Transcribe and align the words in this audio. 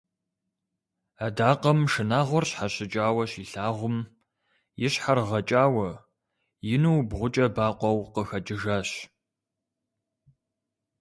Адакъэм 1.25 1.79
шынагъуэр 1.91 2.45
щхьэщыкӀауэ 2.49 3.23
щилъагъум, 3.31 3.97
и 4.85 4.87
щхьэр 4.91 5.19
гъэкӀауэ, 5.27 5.89
ину 6.73 6.93
бгъукӀэ 7.09 7.47
бакъуэу 7.55 8.09
къыхэкӀыжащ. 8.13 8.89